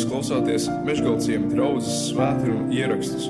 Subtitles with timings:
[0.00, 3.26] Jūs klausāties Meškāļu draugas svētkrājuma ierakstus.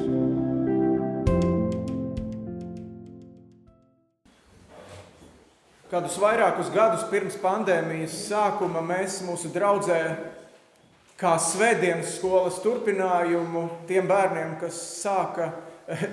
[5.90, 9.98] Kādus vairākus gadus pirms pandēmijas sākuma mēs mūsu draudzē,
[11.18, 15.50] kā svētdienas skolas turpinājumu, tiem bērniem, kas sāka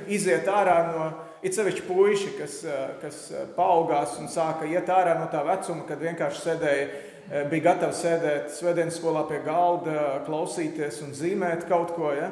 [0.09, 1.11] iziet ārā no
[1.45, 2.57] it sevišķi puiši, kas,
[3.03, 3.21] kas
[3.53, 8.53] paaugās un sāka iet ārā no tā vecuma, kad vienkārši sēdēja Eh, bija gatavs sēdēt
[8.55, 12.31] svētdienas skolā pie galda, klausīties un zīmēt kaut ko, ja?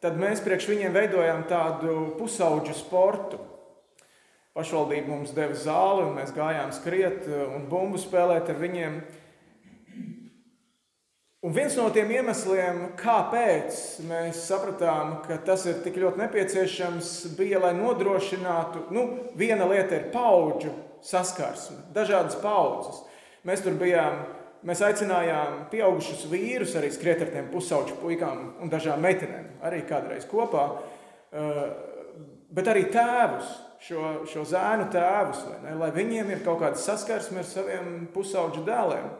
[0.00, 3.40] tad mēs priekš viņiem veidojām tādu pusauģu sportu.
[4.56, 8.96] Pašvaldība mums deva zāli, un mēs gājām skriet eh, un bumbu spēlēt ar viņiem.
[11.40, 13.76] Un viens no tiem iemesliem, kāpēc
[14.08, 19.06] mēs sapratām, ka tas ir tik ļoti nepieciešams, bija, lai nodrošinātu, nu,
[19.40, 20.74] viena lieta ir paudžu
[21.06, 23.00] saskarsme, dažādas paudzes.
[23.48, 24.18] Mēs tur bijām,
[24.66, 30.26] mēs aicinājām pieaugušus vīrus arī skriet ar tiem pusauģu puikām un dažām meitenēm, arī kādreiz
[30.28, 30.66] kopā,
[31.32, 31.62] eh,
[32.50, 33.50] bet arī tēvus,
[33.80, 39.10] šo, šo zēnu tēvus, ne, lai viņiem ir kaut kāda saskarsme ar saviem pusauģu dēliem,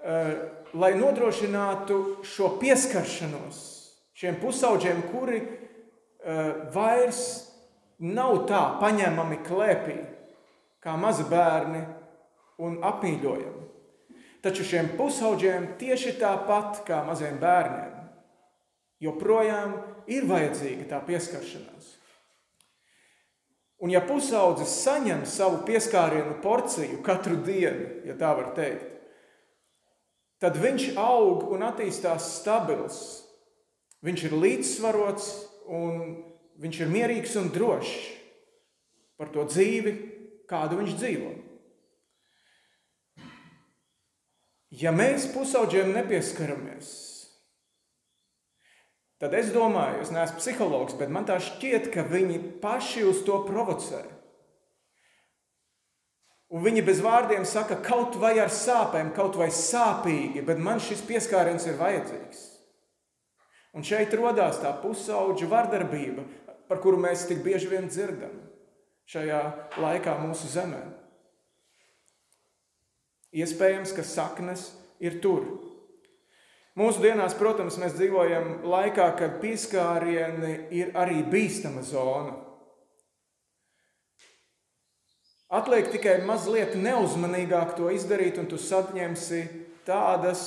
[0.00, 0.34] eh,
[0.74, 3.62] lai nodrošinātu šo pieskaršanos
[4.14, 7.48] šiem pusauģiem, kuri eh, vairs
[7.98, 9.98] nav tā paņemami klēpī,
[10.82, 11.82] kā mazi bērni
[12.62, 13.51] un apmīļojami.
[14.42, 17.98] Taču šiem pusauģiem tieši tāpat kā maziem bērniem,
[19.02, 19.76] joprojām
[20.10, 21.92] ir vajadzīga tā pieskaršanās.
[23.82, 28.92] Un ja pusaudzis saņem savu pieskārienu porciju katru dienu, ja tā var teikt,
[30.42, 33.00] tad viņš aug un attīstās stabils.
[34.02, 35.26] Viņš ir līdzsvarots
[35.70, 35.98] un
[36.62, 37.94] viņš ir mierīgs un drošs
[39.18, 39.92] par to dzīvi,
[40.50, 41.30] kādu viņš dzīvo.
[44.72, 46.88] Ja mēs pusauģiem nepieskaramies,
[49.20, 53.42] tad es domāju, es neesmu psihologs, bet man tā šķiet, ka viņi paši uz to
[53.44, 54.00] provocē.
[56.52, 61.04] Un viņi bez vārdiem saka, kaut vai ar sāpēm, kaut vai sāpīgi, bet man šis
[61.08, 62.42] pieskāriens ir vajadzīgs.
[63.72, 66.26] Un šeit radās tā pusauģa vardarbība,
[66.68, 68.34] par kuru mēs tik bieži vien dzirdam
[69.08, 69.40] šajā
[69.80, 70.80] laikā mūsu zemē.
[73.32, 74.68] Iespējams, ka saknes
[75.00, 75.46] ir tur.
[76.76, 82.38] Mūsu dienās, protams, mēs dzīvojam laikā, kad pieskārieni ir arī bīstama zona.
[85.52, 89.42] Atliek tikai mazliet neuzmanīgāk to izdarīt, un tu saņemsi
[89.84, 90.44] tādas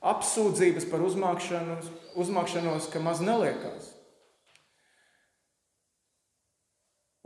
[0.00, 3.90] apsūdzības par uzmākšanos, uzmākšanos ka maz neliekās.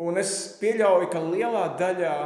[0.03, 2.17] Un es pieļauju, ka lielā daļā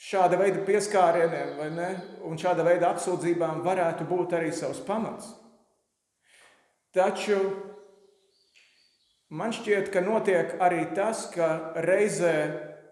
[0.00, 1.90] šāda veida pieskārieniem ne,
[2.24, 5.34] un šāda veida apsūdzībām varētu būt arī savs pamats.
[6.96, 7.38] Taču
[9.30, 12.34] man šķiet, ka notiek arī tas, ka reizē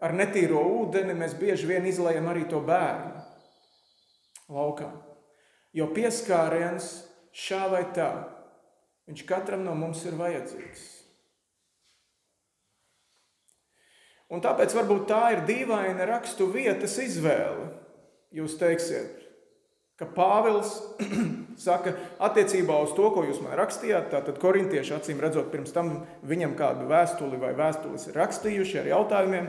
[0.05, 3.25] ar netīro ūdeni mēs bieži vien izlējam arī to bērnu
[4.55, 4.93] laukā.
[5.75, 6.93] Jo pieskāriens
[7.35, 8.13] šā vai tā,
[9.09, 10.98] viņš katram no mums ir vajadzīgs.
[14.29, 17.71] Un tāpēc varbūt tā ir dīvaina rakstu vietas izvēle.
[18.37, 19.23] Jūs teiksiet,
[19.97, 20.75] ka Pāvils
[21.67, 26.53] saka, attiecībā uz to, ko jūs man rakstījāt, tātad korintieši acīm redzot, pirms tam viņam
[26.59, 29.49] kādu vēstuli vai vēstules ir rakstījuši ar jautājumiem.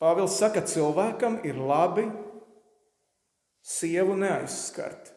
[0.00, 2.08] Pāvils saka, cilvēkam ir labi
[3.64, 5.12] sievu neaizskart.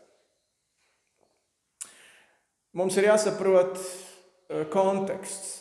[2.77, 5.56] Mums ir jāsaprot eh, konteksts.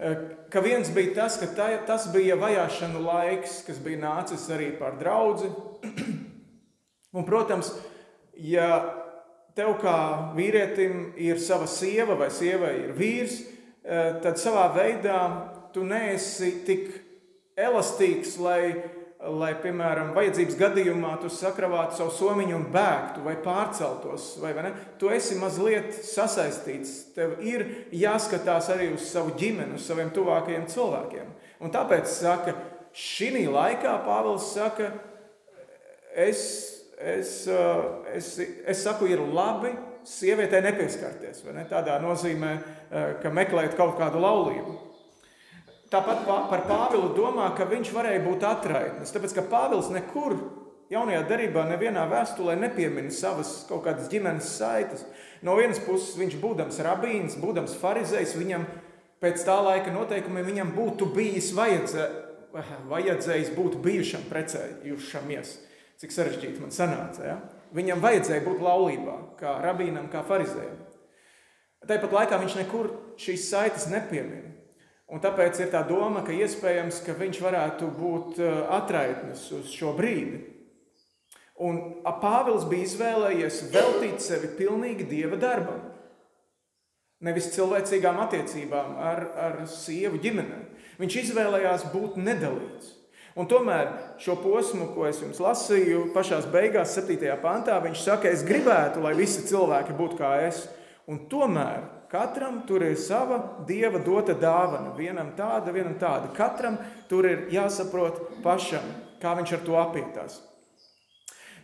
[0.00, 0.16] Eh,
[0.48, 4.94] ka viens bija tas, ka tā, tas bija vajāšanu laiks, kas bija nācis arī par
[4.96, 5.50] draugu.
[7.16, 7.68] Un, protams,
[8.32, 8.70] ja
[9.52, 9.96] tev kā
[10.38, 13.42] vīrietim ir sava sieva vai sieva ir vīrs,
[13.84, 15.18] eh, tad savā veidā
[15.74, 16.88] tu neesi tik
[17.60, 18.62] elastīgs, lai
[19.20, 24.72] lai, piemēram, vajadzības gadījumā tu sakravātu savu somiņu un bēgtu vai pārceltos, vai, vai ne?
[25.00, 27.12] Tu esi mazliet sasaistīts.
[27.16, 31.30] Tev ir jāskatās arī uz savu ģimeni, uz saviem tuvākajiem cilvēkiem.
[31.60, 32.56] Un tāpēc saka,
[32.96, 34.88] šī laikā Pāvils saka,
[36.16, 36.42] es,
[36.96, 37.44] es,
[38.14, 39.74] es, es saku, ir labi
[40.08, 41.44] sievietei nepieskarties.
[41.52, 41.66] Ne?
[41.68, 42.54] Tādā nozīmē,
[43.20, 44.89] ka meklēt kaut kādu laulību.
[45.90, 49.10] Tāpat par Pāvilu domā, ka viņš varēja būt atraitnis.
[49.10, 50.36] Tāpēc, ka Pāvils nekur
[50.90, 55.02] jaunajā darbā, nevienā vēstulē nepiemina savas kaut kādas ģimenes saites.
[55.42, 58.66] No vienas puses, viņš būdams rabīns, būdams farizējs, viņam
[59.22, 62.06] pēc tā laika noteikumiem viņam būtu bijis vajadzē,
[62.90, 65.56] vajadzējis būt bijušam precējušamies.
[66.00, 67.24] Cik sarežģīti man sanāca.
[67.26, 67.36] Ja?
[67.76, 70.78] Viņam vajadzēja būt laulībā, kā rabīnam, kā farizējam.
[71.86, 72.90] Tāpat laikā viņš nekur
[73.20, 74.49] šīs saites nepiemina.
[75.10, 79.94] Un tāpēc ir tā doma, ka iespējams, ka viņš varētu būt uh, atraitnis uz šo
[79.98, 80.44] brīdi.
[81.60, 81.80] Un
[82.22, 85.82] Pāvils bija izvēlējies veltīt sevi pilnīgi dieva darbam.
[87.20, 90.62] Nevis cilvēcīgām attiecībām ar, ar sievu ģimenē.
[91.02, 92.94] Viņš izvēlējās būt nedalīts.
[93.36, 97.28] Un tomēr šo posmu, ko es jums lasīju, pašā beigās, 7.
[97.42, 100.64] pantā, viņš saka, es gribētu, lai visi cilvēki būtu kā es.
[101.10, 104.94] Un tomēr katram tur ir sava dieva dota dāvana.
[104.98, 106.32] Vienam tāda, vienam tāda.
[106.36, 106.78] Katram
[107.08, 108.86] tur ir jāsaprot pašam,
[109.22, 110.40] kā viņš ar to apietās.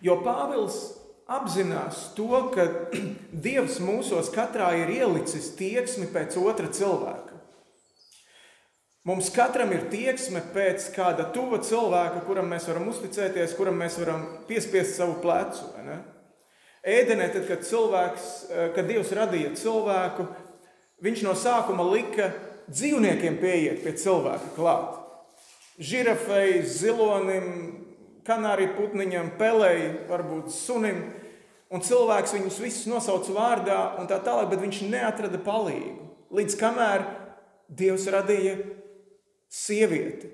[0.05, 0.79] Jo Pāvils
[1.27, 2.67] apzinās to, ka
[3.47, 7.35] Dievs mūsos katrā ir ielicis tieksmi pēc otra cilvēka.
[9.07, 14.25] Mums katram ir tieksme pēc kāda tuva cilvēka, kuram mēs varam uzticēties, kuram mēs varam
[14.49, 15.69] piespiest savu plecu.
[16.87, 20.29] Ēdenē, tad, kad, cilvēks, eh, kad Dievs radīja cilvēku,
[21.03, 22.31] viņš no sākuma lika
[22.71, 24.95] dzīvniekiem pieiet pie cilvēka klāt.
[25.83, 27.49] Žirafei, zilonim,
[28.27, 31.03] kanāriju putniņam, pelēji, varbūt sunim.
[31.71, 36.07] Un cilvēks viņus visus nosauca vārdā un tā tālāk, bet viņš neatrada palīgu.
[36.31, 37.05] Līdz kamēr
[37.67, 38.61] Dievs radīja
[39.51, 40.31] sievieti.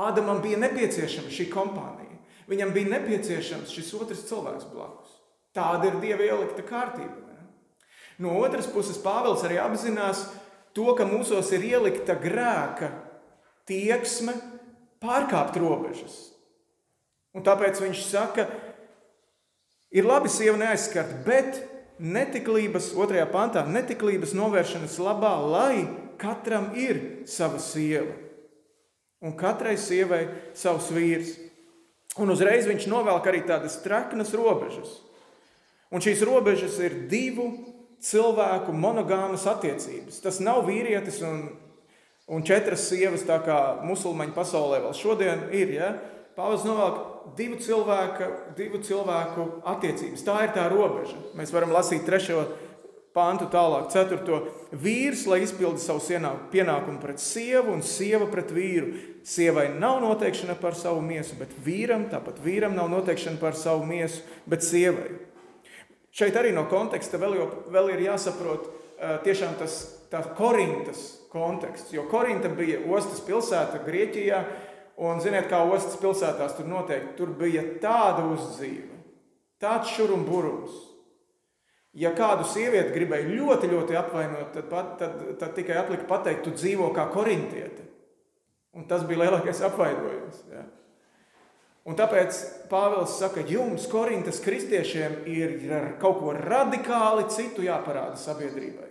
[0.00, 1.99] Ādamam bija nepieciešama šī kompānija.
[2.50, 5.12] Viņam bija nepieciešams šis otrs cilvēks blakus.
[5.54, 7.14] Tāda ir Dieva ielikta kārtība.
[7.26, 7.44] Ne?
[8.22, 10.24] No otras puses, Pāvils arī apzinās
[10.74, 12.90] to, ka mūsos ir ielikta grēka
[13.70, 14.34] tieksme
[15.02, 16.18] pārkāpt robežas.
[17.34, 18.48] Un tāpēc viņš saka,
[19.94, 21.62] ir labi sievu neaizskart, bet
[22.00, 25.74] netiklības, otrajā pantā, netiklības novēršanas labā, lai
[26.20, 28.16] katram ir sava sieva.
[29.20, 30.24] Un katrai sievai
[30.56, 31.34] savs vīrs.
[32.18, 34.98] Un uzreiz viņš novelk arī tādas traknas robežas.
[35.90, 37.50] Un šīs robežas ir divu
[38.02, 40.20] cilvēku monogāmas attiecības.
[40.24, 41.44] Tas nav vīrietis un,
[42.30, 45.74] un četras sievas, tā kā musulmaņu pasaulē vēl šodien ir.
[45.76, 45.92] Ja?
[46.38, 48.28] Pāvils novelk divu cilvēku,
[48.58, 50.24] divu cilvēku attiecības.
[50.26, 51.18] Tā ir tā robeža.
[51.38, 52.46] Mēs varam lasīt trešo
[53.16, 54.40] pāntu tālāk, ceturto.
[54.70, 56.02] Vīrs, lai izpildi savu
[56.52, 58.94] pienākumu pret sievu, un sieva pret vīru.
[59.26, 64.22] Sievai nav noteikšana par savu miesu, bet vīram, tāpat vīram nav noteikšana par savu miesu,
[64.46, 65.10] bet sievai.
[66.10, 68.70] Šeit arī no konteksta vēl, jo, vēl ir jāsaprot
[69.24, 69.82] tiešām tas
[70.36, 74.40] Korintas konteksts, jo Korinta bija ostas pilsēta Grieķijā,
[75.00, 78.98] Un ziniet, kā ostas pilsētās tur noteikti, tur bija tāda uzdzīve,
[79.62, 80.74] tāds šurum burums.
[81.98, 86.52] Ja kādu sievieti gribēja ļoti, ļoti apvainot, tad, pat, tad, tad tikai atlika pateikt, tu
[86.54, 87.88] dzīvo kā korintiete.
[88.78, 90.44] Un tas bija lielākais apvainojums.
[90.52, 90.62] Ja?
[91.90, 92.38] Un tāpēc
[92.70, 95.56] Pāvils saka, jums, Korintas kristiešiem, ir
[95.98, 98.90] kaut ko radikāli citu jāparāda sabiedrībai.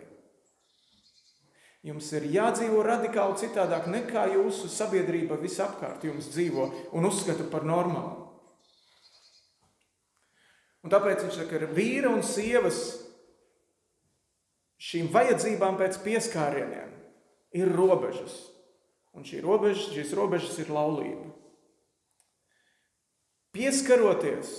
[1.88, 8.26] Jums ir jādzīvo radikāli citādāk nekā jūsu sabiedrība visapkārt jums dzīvo un uzskata par normālu.
[10.84, 12.80] Un tāpēc viņš saka, ka vīra un sievas
[14.80, 16.94] šīm vajadzībām pēc pieskārieniem
[17.60, 18.38] ir robežas.
[19.18, 21.34] Un šī robežas, šīs robežas ir laulība.
[23.56, 24.52] Pieskaroties,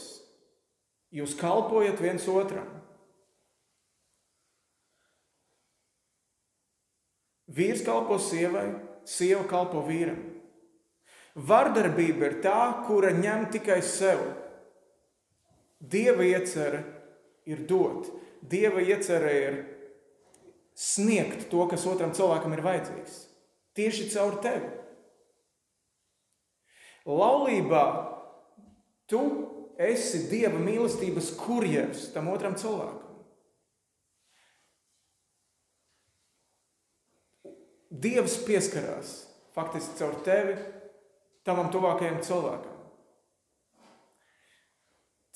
[1.15, 2.69] jūs kalpojat viens otram.
[7.51, 8.69] Vīrs kalpo sievai,
[9.07, 10.19] sieva kalpo vīram.
[11.35, 14.23] Vardarbība ir tā, kura ņem tikai sev.
[15.81, 16.81] Dieva iecerē
[17.49, 18.11] ir dot,
[18.41, 19.59] Dieva iecerē ir
[20.77, 23.17] sniegt to, kas otram cilvēkam ir vajadzīgs.
[23.77, 24.69] Tieši caur tevi.
[27.09, 27.85] Laulībā
[29.09, 29.21] tu
[29.81, 33.07] esi Dieva mīlestības kurjers tam otram cilvēkam.
[37.91, 39.15] Dievs pieskarās
[39.57, 40.55] faktiski caur tevi,
[41.45, 42.80] tavam tuvākajam cilvēkam.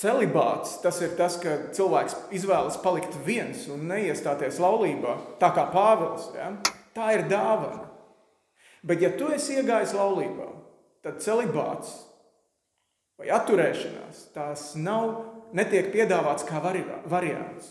[0.01, 6.33] Celibāts tas ir tas, ka cilvēks izvēlas palikt viens un neiestāties laulībā, tā kā Pāvils.
[6.35, 6.51] Ja?
[6.95, 7.87] Tā ir dāvana.
[8.85, 10.51] Bet, ja tu esi iegājis laulībā,
[11.07, 11.95] tad celibāts
[13.21, 15.15] vai atturēšanās tās nav,
[15.55, 17.71] netiek piedāvāts kā variants.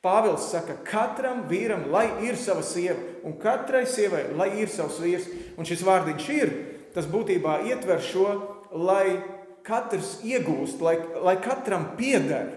[0.00, 2.96] Pāvils saka, katram vīram, lai ir sava sieva,
[3.28, 5.26] un katrai sievai, lai ir savs vīrs.
[5.60, 6.52] Un šis vārdiņš ir,
[6.94, 8.30] tas būtībā ietver šo,
[8.72, 9.20] lai
[9.66, 12.54] katrs iegūst, lai, lai katram pieder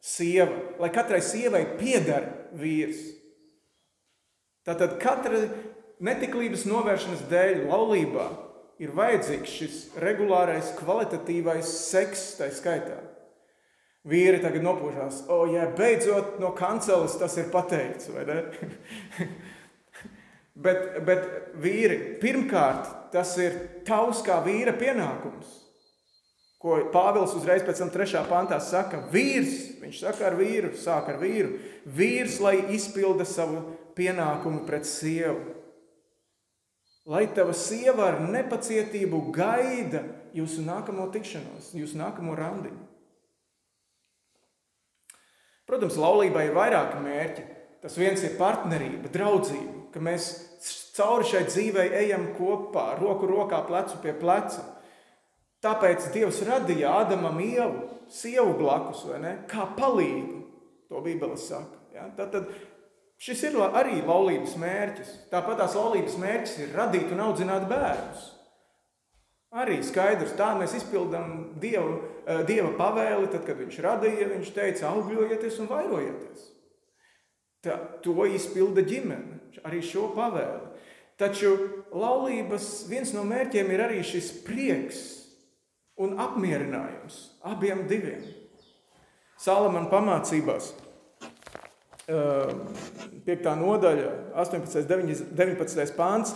[0.00, 3.00] sieva, lai katrai sievai pieder vīrs.
[4.66, 5.44] Tātad katra
[6.04, 8.26] netiklības novēršanas dēļ laulībā
[8.80, 12.98] ir vajadzīgs šis regulārais, kvalitatīvais seks, tā skaitā.
[14.08, 18.38] Vīri tagad nopūšās, o, ja beidzot no kanceles tas ir pateikts, vai ne?
[20.64, 21.26] bet, bet
[21.60, 25.52] vīri, pirmkārt, tas ir tavs kā vīra pienākums.
[26.60, 31.16] Ko Pāvils uzreiz pēc tam trešā pantā saka, vīrs, viņš saka ar vīru, sāk ar
[31.22, 31.54] vīru,
[31.88, 33.62] vīrs, lai izpilda savu
[33.96, 35.56] pienākumu pret sievu.
[37.08, 40.04] Lai tava sieva ar nepacietību gaida
[40.36, 42.84] jūsu nākamo tikšanos, jūsu nākamo randiņu.
[45.70, 47.46] Protams, laulībai ir vairāki mērķi.
[47.80, 50.28] Tas viens ir partnerība, draudzība, ka mēs
[50.96, 54.66] cauri šai dzīvei ejam kopā, roku rokā, plecu pie pleca.
[55.60, 59.32] Tāpēc Dievs radīja Ādamam ievu, sievu blakus, vai ne?
[59.50, 60.40] Kā palīgu.
[60.90, 61.76] To Bībele saka.
[61.94, 62.08] Ja?
[62.16, 62.48] Tad, tad
[63.20, 65.12] šis ir arī laulības mērķis.
[65.30, 68.24] Tāpat tās laulības mērķis ir radīt un audzināt bērnus.
[69.60, 74.94] Arī skaidrs, tā mēs izpildām Dievu, eh, Dieva pavēli, tad, kad Viņš radīja, Viņš teica,
[74.94, 76.44] augļojieties un vairojieties.
[77.60, 80.70] Tā, to izpilda ģimene, arī šo pavēli.
[81.20, 81.50] Taču
[81.92, 85.19] laulības viens no mērķiem ir arī šis prieks
[86.00, 88.22] un apmierinājums abiem diviem.
[89.40, 90.72] Salamana pamācībās,
[92.10, 93.46] 5.
[93.60, 94.10] nodaļa,
[94.42, 94.82] 18.
[95.36, 95.94] 19.
[95.96, 96.34] pāns.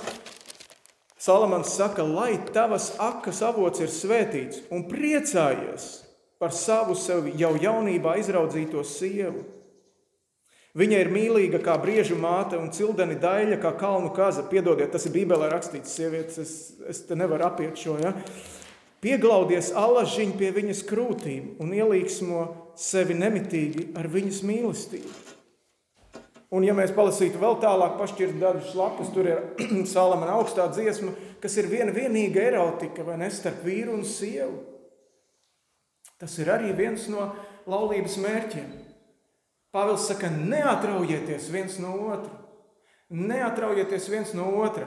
[1.25, 5.89] Salamans saka, lai tavas akas avots ir svētīts un priecājies
[6.39, 9.45] par savu sev jau jaunībā izraudzīto sievu
[10.75, 14.43] Viņa ir mīlīga kā briežu māte un cildeni daļa kā kalnu kaza.
[14.51, 16.55] Piedodiet, tas ir Bībelē rakstīts, sievietes, es,
[16.91, 17.95] es te nevaru apiet šo.
[18.03, 18.11] Ja?
[19.05, 22.45] Pieglaudies alažiņu pie viņas krūtīm un ielīgsmo
[22.81, 25.13] sevi nemitīgi ar viņas mīlestību.
[26.55, 29.41] Un, ja mēs palasītu vēl tālāk, pašķirt dažus lapus, tur ir
[29.93, 34.63] Salamana augstā dziesma, kas ir viena vienīga erotika, vai ne, starp vīru un sievu.
[36.21, 37.27] Tas ir arī viens no
[37.69, 38.71] laulības mērķiem.
[39.75, 42.31] Pāvils saka, neatraujieties viens no otra.
[43.11, 44.87] Neatraujieties viens no otra.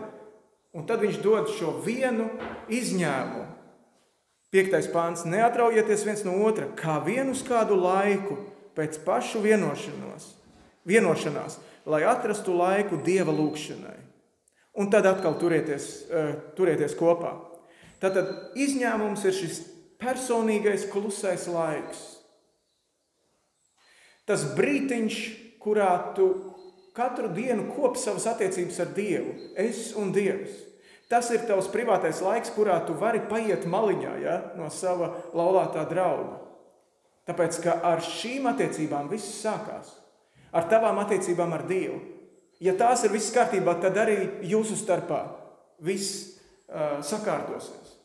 [0.74, 2.30] Un tad viņš dod šo vienu
[2.72, 3.57] izņēmumu.
[4.52, 8.38] Piektais pāns- neatraujieties viens no otra, kā vienu uz kādu laiku,
[8.76, 10.34] pēc pašu vienošanos,
[10.88, 13.98] vienošanās, lai atrastu laiku dieva lūgšanai.
[14.78, 17.34] Un tad atkal turieties, uh, turieties kopā.
[18.00, 19.64] Tātad izņēmums ir šis
[19.98, 22.18] personīgais klusais laiks
[24.28, 25.18] Tas brītiņš,
[25.64, 26.28] kurā tu
[26.98, 30.66] katru dienu kopi savas attiecības ar Dievu, es un Dievs.
[31.08, 36.42] Tas ir tavs privātais laiks, kurā tu vari paiet maliņā ja, no sava laulātā drauga.
[37.28, 39.94] Tāpēc, ka ar šīm attiecībām viss sākās.
[40.56, 42.00] Ar tavām attiecībām ar Dievu.
[42.64, 45.22] Ja tās ir viss kārtībā, tad arī jūsu starpā
[45.86, 47.96] viss uh, sakārtosies.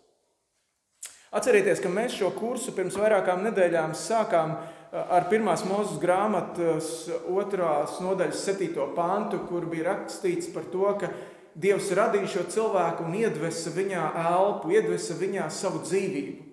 [1.32, 6.90] Atcerieties, ka mēs šo kursu pirms vairākām nedēļām sākām uh, ar pirmās mūzes grāmatas
[7.32, 11.08] otrās nodaļas septīto pantu, kur bija rakstīts par to, ka
[11.54, 16.46] Dievs radīja šo cilvēku un iedvesa viņā elpu, iedvesa viņā savu dzīvību.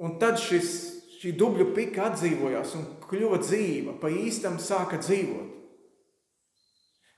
[0.00, 0.70] Un tad šis,
[1.20, 5.52] šī dubļu pika atdzīvojās un kļuva dzīva, pa īstam sāka dzīvot.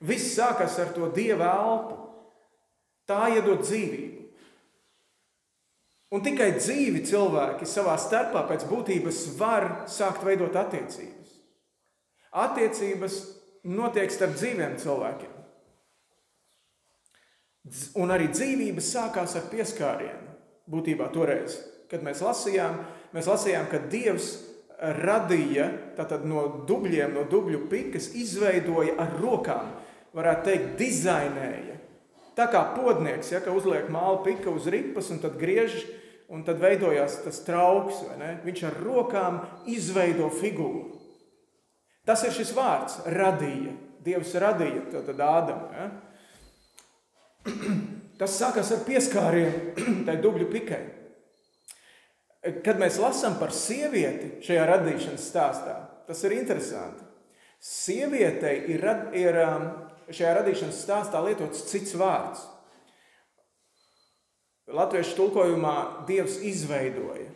[0.07, 1.97] Viss sākas ar to Dieva elpu.
[3.09, 4.19] Tā iedod dzīvību.
[6.09, 11.35] Un tikai dzīvi cilvēki savā starpā pēc būtības var sākt veidot attiecības.
[12.33, 13.19] Attiecības
[13.69, 15.38] notiek starp dzīviem cilvēkiem.
[17.99, 20.35] Un arī dzīvība sākās ar pieskārienu.
[20.69, 21.57] Būtībā toreiz,
[21.89, 22.77] kad mēs lasījām,
[23.15, 24.29] mēs lasījām, ka Dievs
[24.79, 25.67] radīja
[26.23, 29.73] no dubļiem, no dubļu pikas, izveidoja ar rokām,
[30.15, 31.79] varētu teikt, dizainēja.
[32.37, 35.81] Tā kā podnieks, ja, ka uzliek māla pika uz ripas un tad griež
[36.31, 38.05] un tad veidojās tas trauks,
[38.45, 40.85] viņš ar rokām izveido figūru.
[42.07, 43.75] Tas ir šis vārds, radīja.
[43.99, 45.65] Dievs radīja tad Ādamu.
[45.75, 45.89] Ja?
[48.19, 49.73] Tas sākās ar pieskārienu
[50.07, 50.81] tai dubļu pikai.
[52.63, 55.75] Kad mēs lasām par sievieti šajā radīšanas stāstā,
[56.07, 57.03] tas ir interesanti.
[57.59, 58.85] Sievietei ir,
[59.19, 59.65] ir um,
[60.07, 62.45] šajā radīšanas stāstā lietots cits vārds–
[64.69, 67.31] Latviešu tulkojumā Dievs izveidoja.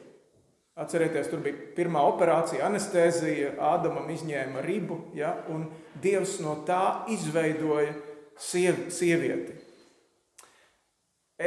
[0.77, 5.67] Atcerieties, tur bija pirmā operācija, anestezija, Ādamam izņēma ribu, ja, un
[6.01, 7.93] Dievs no tā izveidoja
[8.41, 9.58] siev, sievieti.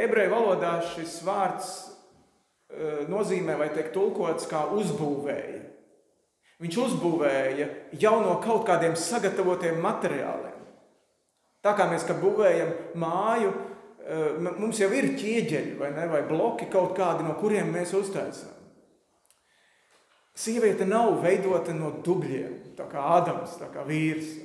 [0.03, 5.63] Ebreju valodā šis vārds e, nozīmē, vai tiek tulkots kā uzbūvēja.
[6.61, 7.67] Viņš uzbūvēja
[8.01, 10.55] jau no kaut kādiem sagatavotiem materiāliem.
[11.61, 13.51] Tā kā mēs, būvējam māju,
[14.57, 18.53] mums jau ir ķieģeļi vai, ne, vai bloki kaut kādi, no kuriem mēs uztaisām.
[20.37, 24.35] Sieviete nav veidota no dubļiem, tā kā Ādams, tā kā vīrs.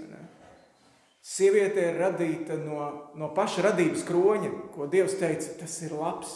[1.22, 6.32] Sieviete ir radīta no, no paša radības kroņa, ko Dievs teica, tas ir labs,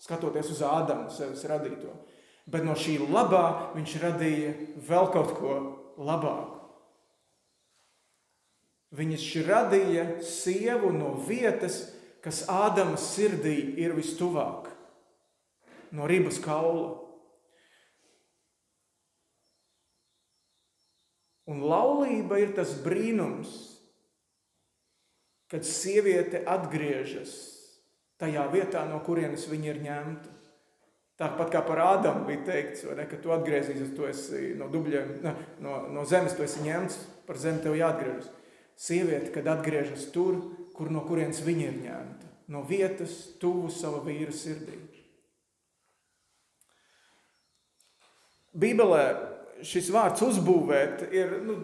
[0.00, 1.92] skatoties uz Ādamu, sevis radīto.
[2.48, 4.54] Bet no šī labā viņš radīja
[4.88, 5.56] vēl kaut ko
[6.00, 6.56] labāku.
[8.96, 11.82] Viņš radīja sievu no vietas,
[12.24, 14.66] kas Ādama sirdī ir vistuvāk,
[15.92, 16.96] no ribas kaula.
[21.50, 23.79] Un laulība ir tas brīnums,
[25.50, 27.32] kad sieviete atgriežas
[28.20, 30.36] tajā vietā, no kurienes viņa ir ņemta.
[31.20, 35.34] Tāpat kā par Ādamu bija teikts, ne, ka tu atgriezīsies, tu esi no dubļiem, ne,
[35.60, 36.96] no, no zemes, tu esi ņemts,
[37.28, 38.30] par zemi tev jāatgriežas.
[38.80, 40.38] Sieviete, kad atgriežas tur,
[40.76, 44.78] kur no kurienes viņa ir ņemta, no vietas tuvu sava vīra sirdī.
[48.56, 49.04] Bībelē
[49.66, 51.58] šis vārds uzbūvēt ir nu,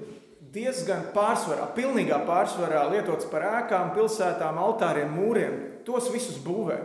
[0.54, 5.56] diezgan pārsvarā, pilnīgā pārsvarā lietots par ēkām, pilsētām, altāriem, mūriem.
[5.86, 6.78] Tos visus būvē,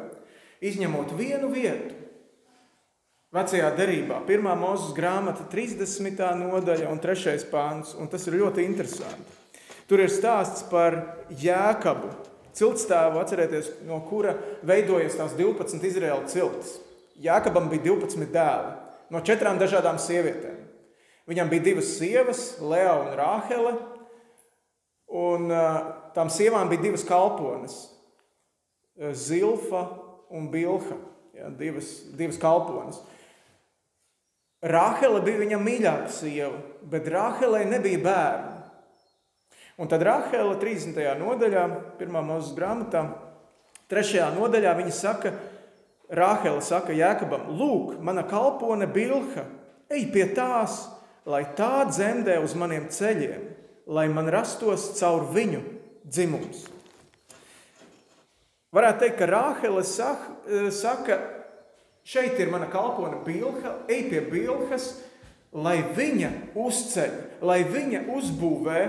[0.63, 1.97] izņemot vienu vietu.
[3.31, 4.49] Vecajā derībā, 1.
[4.59, 6.19] mūzes grāmata, 30.
[6.41, 7.37] nodaļa un 3.
[7.51, 9.37] pāns, un tas ir ļoti interesanti.
[9.87, 10.97] Tur ir stāsts par
[11.39, 12.09] jēkabu,
[12.55, 14.35] ciltstāvu, atcerieties, no kura
[14.67, 16.77] veidojas tās 12 Izraēla ciltis.
[17.23, 18.75] Jēkabam bija 12 dēli
[19.11, 20.59] no četrām dažādām sievietēm.
[21.31, 23.71] Viņam bija divas sievas, Lea un Rāhele,
[25.15, 25.47] un
[26.11, 27.77] tām sievām bija divas kalpones-
[29.27, 29.85] Zilfa
[30.27, 30.99] un Bilha.
[31.33, 32.99] Ja, divas, divas kalpones.
[34.61, 38.57] Rāhele bija viņa mīļākā sieva, bet Rāhelei nebija bērnu.
[39.81, 41.15] Un tad Rāhele 30.
[41.17, 41.63] nodaļā,
[41.97, 42.21] 1.
[42.27, 43.07] mūzes grāmatā,
[43.89, 44.27] 3.
[44.35, 45.31] nodaļā viņa saka,
[46.11, 49.47] Rāhele saka Jēkabam, lūk, mana kalpone Bilha,
[49.89, 50.83] ej pie tās,
[51.25, 53.43] lai tā dzemdē uz maniem ceļiem,
[53.91, 55.61] lai man rastos caur viņu
[56.07, 56.65] dzimums.
[58.71, 60.37] Varētu teikt, ka Rāhele saka,
[60.71, 61.17] saka,
[62.07, 64.93] šeit ir mana kalpone Bilha, ej pie Bilhas,
[65.51, 68.81] lai viņa uzceļ, lai viņa uzbūvē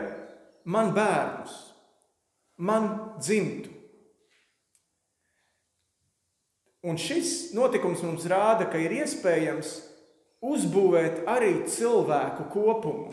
[0.70, 1.56] man bērnus,
[2.62, 3.72] man dzimtu.
[6.82, 9.74] Un šis notikums mums rāda, ka ir iespējams
[10.42, 13.12] uzbūvēt arī cilvēku kopumu.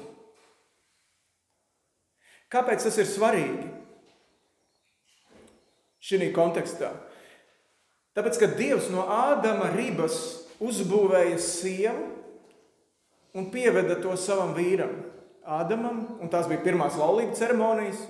[2.49, 3.67] Kāpēc tas ir svarīgi
[6.01, 6.89] šī kontekstā?
[8.17, 10.17] Tāpēc, ka Dievs no Ādama ribas
[10.59, 12.07] uzbūvēja sievu
[13.37, 14.97] un pieveda to savam vīram,
[15.49, 18.01] Ādamam, un tās bija pirmās laulības ceremonijas,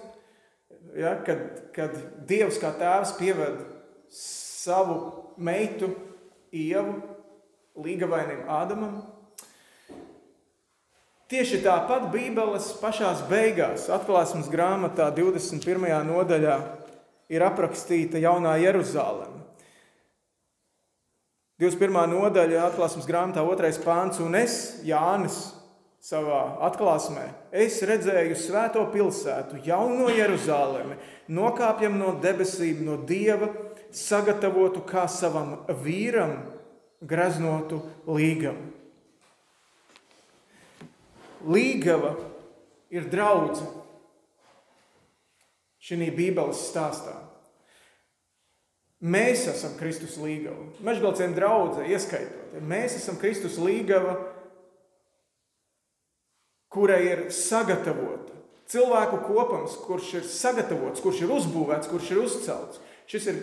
[0.97, 1.43] ja, kad,
[1.75, 1.93] kad
[2.27, 3.67] Dievs kā tēvs pieveda
[4.11, 4.97] savu
[5.37, 5.91] meitu,
[6.51, 6.97] ievu
[7.83, 8.99] līgavainim Ādamam.
[11.29, 15.85] Tieši tāpat Bībeles pašās beigās, atklāsmes grāmatā, 21.
[16.07, 16.55] nodaļā,
[17.29, 19.37] ir aprakstīta jaunā Jeruzaleme.
[21.61, 21.99] 21.
[22.15, 23.71] nodaļa, atklāsmes grāmatā, 2.
[23.83, 25.37] pāns, un es, Jānis,
[26.01, 30.95] savā atklāsmē, es redzēju svēto pilsētu, jauno Jeruzalemi,
[31.29, 33.51] nokāpjam no debesīm, no dieva,
[33.93, 36.39] sagatavotu kā savam vīram
[37.01, 38.67] graznotu līgavu.
[41.49, 42.15] Līgava
[42.91, 43.79] ir draudzene
[45.79, 47.15] šī Bībeles stāstā.
[48.99, 50.65] Mēs esam Kristus līgava.
[50.83, 52.57] Mežgalciem draudzē ieskaitot.
[52.67, 54.17] Mēs esam Kristus līgava,
[56.67, 58.35] kurai ir sagatavota.
[58.69, 62.83] Cilvēku kopums, kurš ir sagatavots, kurš ir uzbūvēts, kurš ir uzcelts.
[63.09, 63.39] Šis ir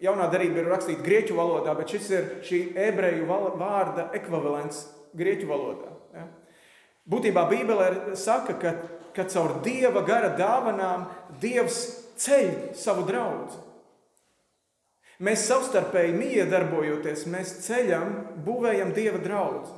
[0.00, 3.28] jaunā darība, ir rakstīta grieķu valodā, bet šis ir šī ebreju
[3.60, 4.84] vārda ekvivalents
[5.16, 5.92] grieķu valodā.
[6.16, 6.26] Ja?
[7.10, 8.74] Būtībā Bībelē saka, ka,
[9.16, 11.08] ka caur Dieva gara dāvanām
[11.42, 11.82] Dievs
[12.20, 13.66] ceļ savu draugu.
[15.20, 18.12] Mēs savstarpēji miedarbojoties, mēs ceļam,
[18.46, 19.76] būvējam Dieva draugu.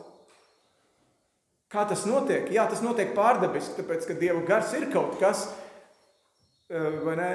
[1.73, 2.51] Kā tas notiek?
[2.53, 5.49] Jā, tas notiek pārdabiski, tāpēc ka Dieva gars ir kaut kas
[6.69, 7.31] eh, ne,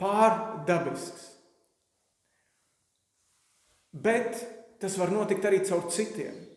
[0.00, 1.26] pārdabisks.
[3.90, 4.38] Bet
[4.80, 6.50] tas var notikt arī caur citiem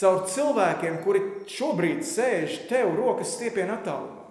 [0.00, 4.28] caur cilvēkiem, kuri šobrīd sēž tev rokas stiepienā attālumā.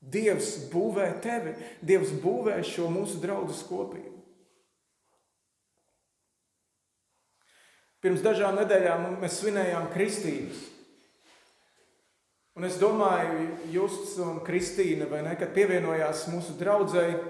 [0.00, 1.52] Dievs būvē tevi,
[1.84, 4.16] Dievs būvē šo mūsu draugu kopību.
[8.00, 10.62] Pirms dažām nedēļām mēs svinējām Kristīnas.
[12.56, 17.20] Un es domāju, Justs un Kristīna, vai ne, kad pievienojās mūsu draudzēji,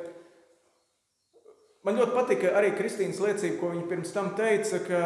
[1.87, 5.03] Man ļoti patika arī Kristīnas liecība, ko viņa pirms tam teica, ka,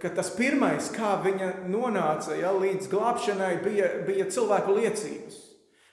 [0.00, 5.46] ka tas pirmais, kā viņa nonāca ja, līdz glābšanai, bija, bija cilvēku liecības.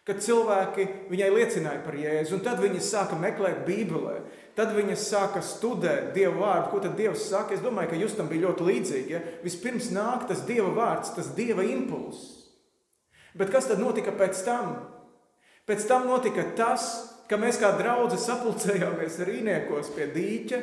[0.08, 4.22] Kad cilvēki viņai liecināja par Jēzu, un tad viņi sāka meklēt Bībelē,
[4.56, 6.70] tad viņi sāka studēt Dieva vārdu.
[6.72, 7.58] Ko tad Dievs saka?
[7.58, 9.12] Es domāju, ka jūs tam bija ļoti līdzīgi.
[9.12, 9.20] Ja?
[9.44, 12.48] Vispirms nāk tas Dieva vārds, tas Dieva impulss.
[13.38, 14.78] Bet kas tad notika pēc tam?
[15.68, 16.88] Pēc tam notika tas,
[17.30, 20.62] ka mēs kā draugi sapulcējāmies rīniekos pie dīķa.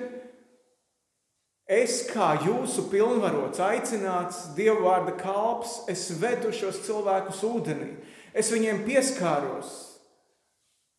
[1.64, 7.94] Es kā jūsu pilnvarots, aicināts Dieva vārda kalps, es vedu šos cilvēkus ūdenī.
[8.36, 9.70] Es viņiem pieskāros,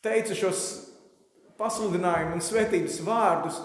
[0.06, 0.64] teicu šos
[1.60, 3.60] pasludinājumu un svētības vārdus.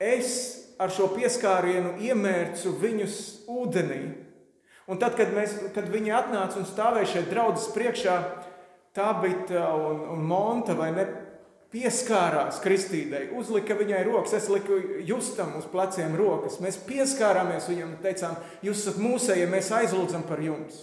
[0.00, 0.32] Es
[0.80, 3.18] ar šo pieskārienu iemērcu viņus
[3.50, 4.02] ūdenī.
[4.90, 8.16] Un tad, kad, mēs, kad viņi atnāca un stāvēja šeit draudzes priekšā,
[8.92, 11.06] Tabita un, un Monta vai ne
[11.72, 14.76] pieskārās kristīdei, uzlika viņai rokas, es liku
[15.08, 16.58] justam uz pleciem rokas.
[16.60, 20.82] Mēs pieskārāmies viņam un teicām, jūs esat mūsēji, mēs aizlūdzam par jums.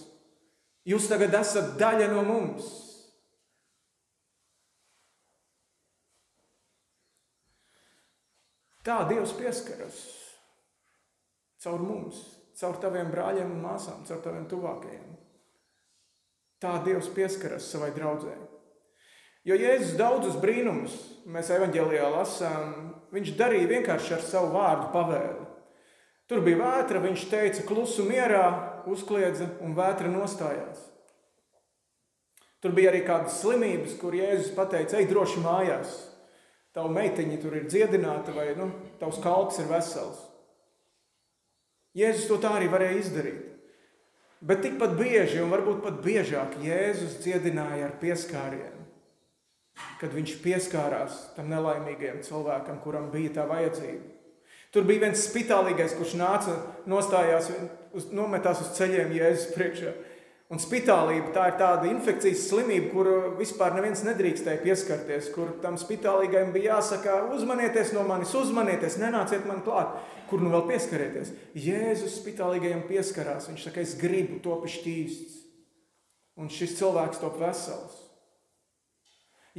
[0.89, 2.69] Jūs tagad esat daļa no mums.
[8.82, 10.00] Tā Dievs pieskaras
[11.62, 12.24] caur mums,
[12.58, 15.09] caur taviem brāļiem un māsām, caur taviem tuvākajiem.
[16.60, 18.34] Tā Dievs pieskaras savai draudzē.
[19.48, 20.95] Jo Jēzus daudzus brīnumus
[21.32, 22.74] mēs evanģēlijā lasām,
[23.15, 25.48] viņš darīja vienkārši ar savu vārdu pavēli.
[26.30, 28.43] Tur bija vētra, viņš teica, klusu mierā,
[28.91, 30.84] uzkliedza un vētra nostājās.
[32.60, 35.95] Tur bija arī kādas slimības, kur Jēzus pateica, ej droši mājās.
[36.76, 38.67] Tava meitiņa tur ir dziedināta vai nu,
[39.00, 40.19] tavs kalps ir vesels.
[41.98, 43.59] Jēzus to tā arī varēja izdarīt.
[44.39, 48.86] Bet tikpat bieži, un varbūt pat biežāk, Jēzus dziedināja ar pieskārienu.
[49.99, 54.15] Kad viņš pieskārās tam nelaimīgajam cilvēkam, kuram bija tā vajadzība.
[54.71, 56.56] Tur bija viens spitālīgais, kurš nāca,
[56.88, 57.49] nostājās,
[57.95, 59.93] uz, nometās uz ceļiem Jēzus priekšā.
[60.50, 66.50] Un spitālība tā ir tāda infekcijas slimība, kuru vispār neviens nedrīkstēja pieskarties, kur tam spitālīgajam
[66.56, 69.94] bija jāsaka, uzmanieties no manis, uzmanieties, nenāciet man klāt,
[70.32, 71.36] kur nu vēl pieskarieties.
[71.54, 75.38] Jēzus spitālīgajam pieskarās, viņš saka, es gribu to pišķīsts.
[76.42, 78.00] Un šis cilvēks top vesels.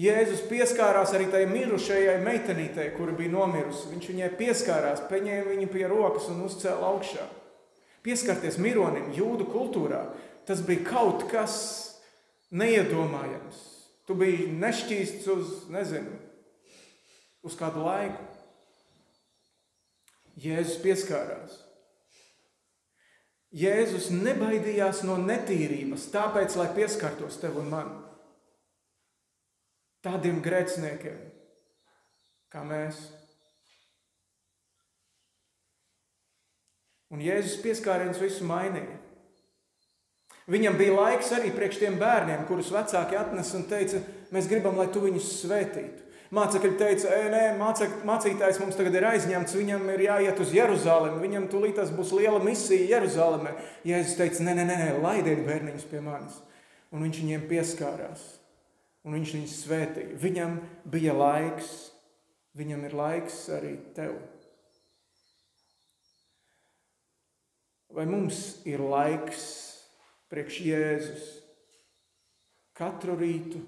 [0.00, 3.92] Jēzus pieskārās arī tai mirušajai meitenītei, kura bija nomirusi.
[3.92, 7.26] Viņš viņai pieskārās, paņēma viņu pie rokas un uzcēla augšā.
[8.06, 10.06] Pieskarties mironim jūdu kultūrā
[10.50, 11.56] tas bija kaut kas
[12.50, 13.58] neiedomājams.
[14.02, 16.16] Tu biji nešķīsts uz, nezinu,
[17.46, 18.24] uz kādu laiku.
[20.40, 21.52] Jēzus pieskārās.
[23.54, 27.92] Jēzus nebaidījās no netīrības, tāpēc, lai pieskartos tev un man.
[30.02, 31.20] Tādiem grēciniekiem,
[32.50, 32.98] kā mēs.
[37.14, 38.99] Un Jēzus pieskāriens visu mainīja.
[40.50, 44.00] Viņam bija laiks arī priekš tiem bērniem, kurus vecāki atnesa un teica,
[44.34, 46.06] mēs gribam, lai tu viņus svētītu.
[46.30, 51.18] Mācekļi teica, e, nē, mācek, mācītājs mums tagad ir aizņemts, viņam ir jāiet uz Jeruzalemi,
[51.24, 53.56] viņam tūlīt būs liela misija Jeruzalemē.
[53.86, 56.38] Jēzus teica, nē, nē, nē, laidiet bērniņus pie manis.
[56.94, 58.22] Un viņš viņiem pieskārās,
[59.02, 60.20] un viņš viņus svētīja.
[60.22, 60.56] Viņam
[60.90, 61.72] bija laiks,
[62.58, 64.14] viņam ir laiks arī tev.
[67.90, 69.69] Vai mums ir laiks
[70.30, 71.28] priekš Jēzus
[72.78, 73.60] katru rītu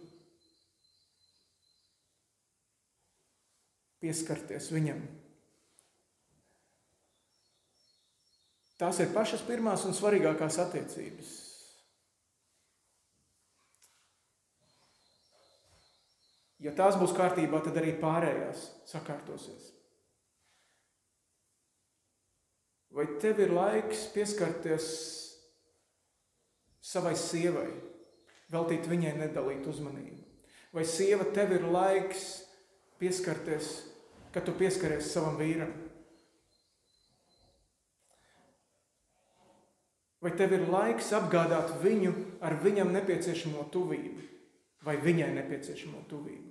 [4.03, 5.03] pieskarties viņam.
[8.81, 11.33] Tās ir pašas pirmās un svarīgākās attiecības.
[16.63, 19.71] Ja tās būs kārtībā, tad arī pārējās sakārtosies.
[22.93, 24.87] Vai tev ir laiks pieskarties
[26.83, 27.69] savai sievai,
[28.53, 30.19] veltīt viņai nedalīt uzmanību.
[30.73, 32.43] Vai sieva tev ir laiks
[33.01, 33.71] pieskarties,
[34.33, 35.73] kad tu pieskaries savam vīram?
[40.23, 42.13] Vai tev ir laiks apgādāt viņu
[42.47, 44.29] ar viņam nepieciešamo tuvību
[44.87, 46.51] vai viņai nepieciešamo tuvību?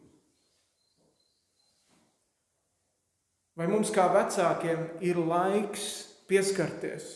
[3.60, 5.88] Vai mums kā vecākiem ir laiks
[6.28, 7.08] pieskarties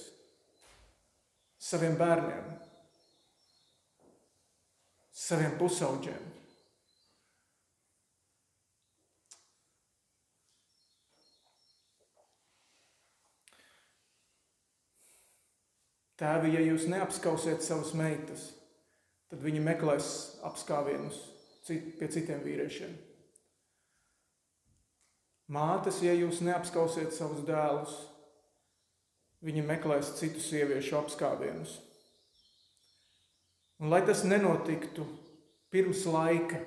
[1.60, 2.50] saviem bērniem,
[5.16, 6.34] saviem pusauģiem.
[16.16, 18.48] Tēvi, ja jūs neapskausiet savas meitas,
[19.28, 20.08] tad viņi meklēs
[20.48, 21.18] apskāvienus
[21.66, 22.94] pie citiem vīriešiem.
[25.52, 27.98] Mātes, ja jūs neapskausiet savus dēlus,
[29.46, 31.76] viņi meklēs citu sieviešu apskāvienus.
[33.86, 35.04] Un lai tas nenotiktu
[35.70, 36.58] pirms laika,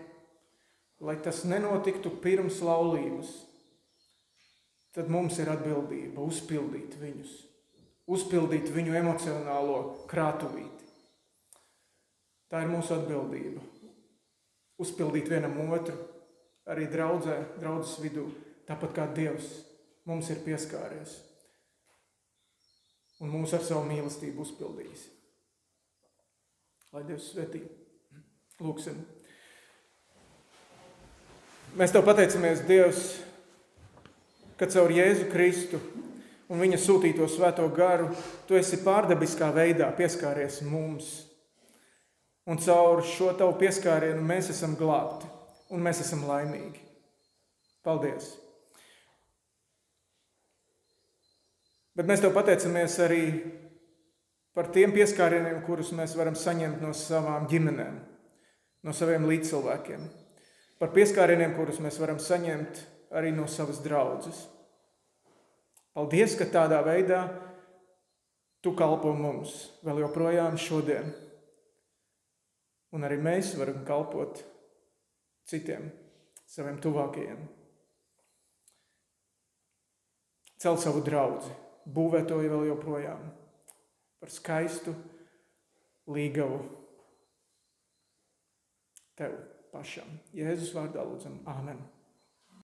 [1.03, 3.33] lai tas nenotiktu pirms laulības,
[4.95, 7.33] tad mums ir atbildība uzpildīt viņus,
[8.07, 10.87] uzpildīt viņu emocionālo krātuvīti.
[12.47, 13.67] Tā ir mūsu atbildība.
[14.79, 15.99] Uzpildīt vienam otru,
[16.71, 18.31] arī draudzē, draudzes vidū
[18.71, 19.51] tāpat kā Dievs
[20.07, 21.19] mums ir pieskāries
[23.19, 25.09] un mūs ar savu mīlestību uzpildījis.
[26.93, 27.61] Lai Dievs svētī.
[28.65, 28.97] Lūksim.
[31.77, 33.03] Mēs Tev pateicamies, Dievs,
[34.59, 35.81] ka caur Jēzu Kristu
[36.49, 38.09] un viņa sūtīto svēto garu
[38.49, 41.11] Tu esi pārdabiskā veidā pieskāries mums.
[42.49, 45.29] Un caur šo Tavu pieskārienu mēs esam glābti
[45.69, 46.81] un mēs esam laimīgi.
[47.85, 48.33] Paldies!
[51.99, 53.23] Bet mēs tev pateicamies arī
[54.59, 57.99] par tiem pieskārieniem, kurus mēs varam saņemt no savām ģimenēm,
[58.83, 60.09] no saviem līdzcilvēkiem.
[60.83, 62.81] Par pieskārieniem, kurus mēs varam saņemt
[63.15, 64.41] arī no savas draudzes.
[65.95, 67.23] Paldies, ka tādā veidā
[68.59, 69.55] tu kalpo mums
[69.87, 71.15] vēl joprojām šodien.
[72.99, 74.43] Un arī mēs varam kalpot
[75.47, 75.93] citiem,
[76.51, 77.47] saviem tuvākajiem.
[80.59, 81.47] Cel savu draugu
[81.95, 83.29] būvētoja vēl joprojām
[84.19, 84.95] par skaistu
[86.09, 86.63] līgavu
[89.19, 89.37] tev
[89.73, 90.19] pašam.
[90.37, 91.81] Jēzus vārdā lūdzam, Āmen!